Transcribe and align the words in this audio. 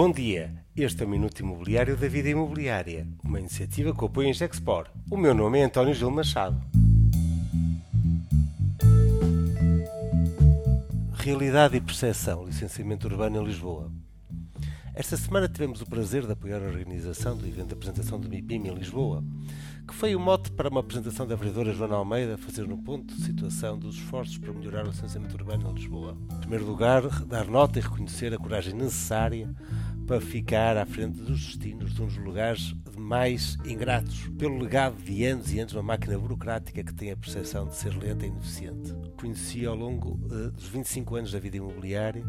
Bom 0.00 0.12
dia, 0.12 0.54
este 0.76 1.02
é 1.02 1.06
o 1.06 1.08
Minuto 1.08 1.40
Imobiliário 1.40 1.96
da 1.96 2.06
Vida 2.06 2.28
Imobiliária, 2.28 3.04
uma 3.24 3.40
iniciativa 3.40 3.92
que 3.92 4.04
apoia 4.04 4.28
em 4.28 4.32
Gexpor. 4.32 4.86
O 5.10 5.16
meu 5.16 5.34
nome 5.34 5.58
é 5.58 5.64
António 5.64 5.92
Gil 5.92 6.08
Machado. 6.08 6.56
Realidade 11.14 11.76
e 11.78 11.80
percepção, 11.80 12.46
licenciamento 12.46 13.08
urbano 13.08 13.42
em 13.42 13.44
Lisboa. 13.44 13.90
Esta 14.94 15.16
semana 15.16 15.48
tivemos 15.48 15.80
o 15.80 15.86
prazer 15.86 16.26
de 16.26 16.32
apoiar 16.32 16.60
a 16.60 16.66
organização 16.66 17.36
do 17.36 17.46
evento 17.46 17.68
de 17.68 17.74
apresentação 17.74 18.18
do 18.18 18.28
MIPIM 18.28 18.66
em 18.66 18.74
Lisboa, 18.74 19.22
que 19.86 19.94
foi 19.94 20.16
o 20.16 20.18
mote 20.18 20.50
para 20.50 20.68
uma 20.68 20.80
apresentação 20.80 21.24
da 21.24 21.36
vereadora 21.36 21.72
Joana 21.72 21.94
Almeida 21.94 22.36
fazer 22.36 22.66
no 22.66 22.78
ponto 22.78 23.14
de 23.14 23.22
situação 23.22 23.78
dos 23.78 23.94
esforços 23.94 24.38
para 24.38 24.52
melhorar 24.52 24.84
o 24.84 24.90
licenciamento 24.90 25.36
urbano 25.36 25.70
em 25.70 25.74
Lisboa. 25.74 26.18
Em 26.32 26.40
primeiro 26.40 26.66
lugar, 26.66 27.08
dar 27.26 27.46
nota 27.46 27.78
e 27.78 27.82
reconhecer 27.82 28.34
a 28.34 28.38
coragem 28.38 28.74
necessária 28.74 29.48
para 30.08 30.22
ficar 30.22 30.74
à 30.78 30.86
frente 30.86 31.20
dos 31.20 31.44
destinos 31.44 31.90
de 31.92 32.00
dos 32.00 32.16
lugares 32.16 32.74
mais 32.96 33.58
ingratos, 33.66 34.26
pelo 34.38 34.58
legado 34.58 34.96
de 35.02 35.26
anos 35.26 35.52
e 35.52 35.60
anos 35.60 35.74
uma 35.74 35.82
máquina 35.82 36.18
burocrática 36.18 36.82
que 36.82 36.94
tem 36.94 37.10
a 37.10 37.16
percepção 37.16 37.68
de 37.68 37.76
ser 37.76 37.94
lenta 37.94 38.24
e 38.24 38.30
ineficiente. 38.30 38.94
Conheci 39.20 39.66
ao 39.66 39.76
longo 39.76 40.18
uh, 40.34 40.50
dos 40.50 40.66
25 40.68 41.14
anos 41.14 41.32
da 41.32 41.38
vida 41.38 41.58
imobiliária, 41.58 42.24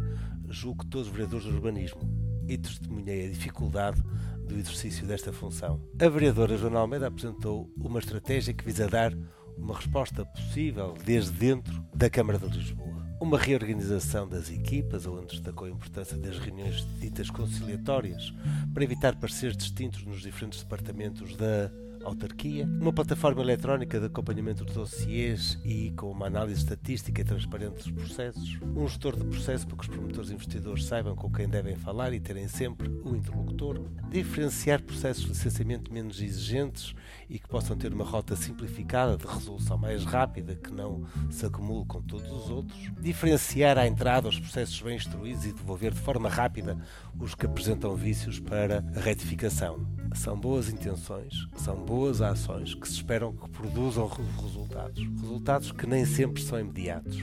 julgo 0.50 0.84
que 0.84 0.90
todos 0.90 1.08
os 1.08 1.14
vereadores 1.14 1.46
do 1.46 1.54
urbanismo, 1.54 2.02
e 2.50 2.58
testemunhei 2.58 3.28
a 3.28 3.30
dificuldade 3.30 4.04
do 4.46 4.56
exercício 4.56 5.08
desta 5.08 5.32
função. 5.32 5.82
A 6.02 6.10
vereadora 6.10 6.58
Joana 6.58 6.80
Almeida 6.80 7.08
apresentou 7.08 7.72
uma 7.78 8.00
estratégia 8.00 8.54
que 8.54 8.66
visa 8.66 8.90
dar 8.90 9.14
uma 9.58 9.76
resposta 9.76 10.26
possível 10.26 10.96
desde 11.06 11.32
dentro 11.32 11.82
da 11.96 12.10
Câmara 12.10 12.40
de 12.40 12.58
Lisboa. 12.58 12.99
Uma 13.20 13.38
reorganização 13.38 14.28
das 14.28 14.50
equipas, 14.50 15.06
onde 15.06 15.28
destacou 15.28 15.68
a 15.68 15.70
importância 15.70 16.18
das 16.18 16.40
reuniões 16.40 16.88
ditas 17.02 17.30
conciliatórias 17.30 18.34
para 18.74 18.84
evitar 18.84 19.16
pareceres 19.18 19.58
distintos 19.58 20.06
nos 20.06 20.22
diferentes 20.22 20.64
departamentos 20.64 21.36
da 21.36 21.70
autarquia, 22.04 22.66
uma 22.66 22.94
plataforma 22.94 23.42
eletrónica 23.42 24.00
de 24.00 24.06
acompanhamento 24.06 24.66
de 24.66 24.74
dossiês 24.74 25.60
e 25.64 25.92
com 25.92 26.12
uma 26.12 26.28
análise 26.28 26.62
estatística 26.62 27.22
e 27.22 27.24
transparente 27.24 27.76
dos 27.76 27.92
processos, 27.92 28.60
um 28.76 28.88
gestor 28.88 29.18
de 29.18 29.26
processo 29.26 29.68
para 29.68 29.78
que 29.78 29.84
os 29.84 29.88
promotores 29.90 30.30
e 30.30 30.34
investidores 30.34 30.86
saibam 30.86 31.16
com 31.16 31.32
quem 31.32 31.48
devem 31.48 31.76
falar 31.76 32.14
e 32.14 32.20
terem 32.20 32.48
sempre 32.48 32.90
o 32.90 33.16
interlocutor, 33.16 33.82
diferenciar 34.10 34.82
processos 34.82 35.24
de 35.24 35.30
licenciamento 35.30 35.94
menos 35.94 36.22
exigentes 36.22 36.94
e 37.30 37.38
que 37.38 37.48
possam 37.48 37.76
ter 37.78 37.94
uma 37.94 38.06
rota 38.06 38.36
simplificada 38.36 39.18
de 39.18 39.26
resolução 39.26 39.78
mais 39.78 40.04
rápida 40.04 40.56
que 40.56 40.72
não 40.72 41.06
se 41.30 41.46
acumule 41.46 41.86
com 41.86 42.02
todos 42.02 42.32
os 42.32 42.50
outros, 42.50 42.92
diferenciar 43.00 43.78
à 43.78 43.88
entrada 43.88 44.28
os 44.28 44.40
processos 44.40 44.82
bem 44.82 44.96
instruídos 44.96 45.46
e 45.46 45.54
devolver 45.54 45.94
de 45.94 46.00
forma 46.00 46.30
rápida 46.30 46.78
os 47.20 47.36
que 47.36 47.46
apresentam 47.46 47.96
vícios 47.96 48.40
para 48.40 48.84
a 48.96 49.00
retificação. 49.00 49.99
São 50.14 50.38
boas 50.38 50.70
intenções, 50.70 51.48
são 51.56 51.76
boas 51.76 52.22
ações 52.22 52.74
que 52.74 52.88
se 52.88 52.96
esperam 52.96 53.34
que 53.34 53.50
produzam 53.50 54.08
resultados. 54.42 55.08
Resultados 55.22 55.72
que 55.72 55.88
nem 55.88 56.06
sempre 56.06 56.42
são 56.42 56.60
imediatos, 56.60 57.18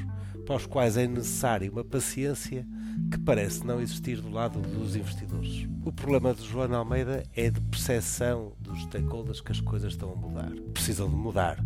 para 0.46 0.56
os 0.56 0.66
quais 0.66 0.96
é 0.96 1.06
necessária 1.06 1.70
uma 1.70 1.84
paciência 1.84 2.66
que 3.10 3.18
parece 3.18 3.64
não 3.64 3.80
existir 3.80 4.20
do 4.20 4.30
lado 4.30 4.60
dos 4.60 4.96
investidores. 4.96 5.68
O 5.84 5.92
problema 5.92 6.32
de 6.32 6.44
Joana 6.46 6.78
Almeida 6.78 7.24
é 7.34 7.50
de 7.50 7.60
percepção 7.60 8.52
dos 8.60 8.82
stakeholders 8.82 9.40
que 9.40 9.52
as 9.52 9.60
coisas 9.60 9.92
estão 9.92 10.12
a 10.12 10.16
mudar. 10.16 10.50
Precisam 10.72 11.08
de 11.08 11.16
mudar. 11.16 11.62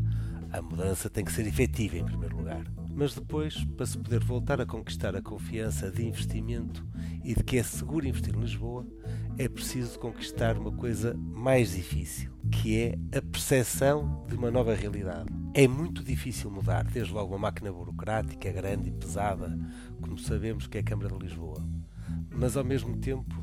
A 0.52 0.60
mudança 0.60 1.08
tem 1.08 1.24
que 1.24 1.32
ser 1.32 1.46
efetiva 1.46 1.96
em 1.96 2.04
primeiro 2.04 2.36
lugar. 2.36 2.64
Mas 2.92 3.14
depois, 3.14 3.64
para 3.76 3.86
se 3.86 3.96
poder 3.96 4.22
voltar 4.22 4.60
a 4.60 4.66
conquistar 4.66 5.14
a 5.14 5.22
confiança 5.22 5.90
de 5.90 6.04
investimento 6.04 6.86
e 7.24 7.34
de 7.34 7.42
que 7.42 7.56
é 7.56 7.62
seguro 7.62 8.06
investir 8.06 8.34
em 8.34 8.40
Lisboa, 8.40 8.86
é 9.38 9.48
preciso 9.48 9.98
conquistar 9.98 10.58
uma 10.58 10.72
coisa 10.72 11.14
mais 11.16 11.74
difícil, 11.74 12.30
que 12.50 12.78
é 12.78 12.98
a 13.16 13.22
percepção 13.22 14.26
de 14.28 14.34
uma 14.34 14.50
nova 14.50 14.74
realidade. 14.74 15.28
É 15.54 15.66
muito 15.68 16.02
difícil 16.02 16.50
mudar, 16.50 16.84
desde 16.84 17.12
logo 17.12 17.32
uma 17.32 17.38
máquina 17.38 17.72
burocrática 17.72 18.52
grande 18.52 18.88
e 18.88 18.92
pesada, 18.92 19.56
como 20.00 20.18
sabemos 20.18 20.66
que 20.66 20.78
é 20.78 20.80
a 20.80 20.84
Câmara 20.84 21.16
de 21.16 21.26
Lisboa. 21.26 21.64
Mas 22.28 22.56
ao 22.56 22.64
mesmo 22.64 22.96
tempo 22.98 23.34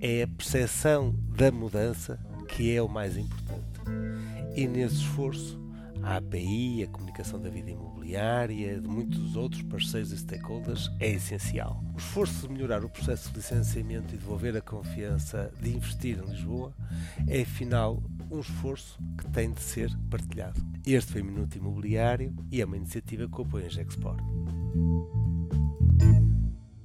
é 0.00 0.22
a 0.22 0.28
percepção 0.28 1.14
da 1.36 1.50
mudança 1.50 2.18
que 2.48 2.74
é 2.74 2.80
o 2.80 2.88
mais 2.88 3.16
importante. 3.16 3.80
E 4.54 4.66
nesse 4.66 4.96
esforço 4.96 5.63
a 6.04 6.16
API, 6.16 6.84
a 6.84 6.86
comunicação 6.88 7.40
da 7.40 7.48
vida 7.48 7.70
imobiliária, 7.70 8.80
de 8.80 8.86
muitos 8.86 9.36
outros 9.36 9.62
parceiros 9.62 10.12
e 10.12 10.18
stakeholders 10.18 10.90
é 11.00 11.10
essencial. 11.10 11.82
O 11.94 11.98
esforço 11.98 12.46
de 12.46 12.52
melhorar 12.52 12.84
o 12.84 12.90
processo 12.90 13.30
de 13.30 13.36
licenciamento 13.36 14.14
e 14.14 14.18
devolver 14.18 14.56
a 14.56 14.60
confiança 14.60 15.50
de 15.60 15.74
investir 15.74 16.18
em 16.18 16.30
Lisboa 16.30 16.74
é, 17.26 17.42
afinal, 17.42 18.02
um 18.30 18.40
esforço 18.40 18.98
que 19.16 19.26
tem 19.30 19.50
de 19.50 19.60
ser 19.60 19.90
partilhado. 20.10 20.60
Este 20.86 21.12
foi 21.12 21.22
o 21.22 21.24
Minuto 21.24 21.56
Imobiliário 21.56 22.34
e 22.50 22.60
é 22.60 22.64
uma 22.64 22.76
iniciativa 22.76 23.26
que 23.26 23.42
apoia 23.42 23.66
a 23.66 23.70
Gexport. 23.70 24.22